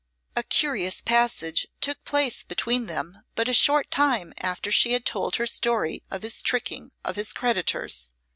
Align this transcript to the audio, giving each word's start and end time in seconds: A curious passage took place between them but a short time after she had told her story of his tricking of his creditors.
A 0.35 0.41
curious 0.41 0.99
passage 0.99 1.67
took 1.79 2.03
place 2.03 2.41
between 2.43 2.87
them 2.87 3.19
but 3.35 3.47
a 3.47 3.53
short 3.53 3.91
time 3.91 4.33
after 4.39 4.71
she 4.71 4.93
had 4.93 5.05
told 5.05 5.35
her 5.35 5.45
story 5.45 6.01
of 6.09 6.23
his 6.23 6.41
tricking 6.41 6.91
of 7.05 7.17
his 7.17 7.31
creditors. 7.31 8.11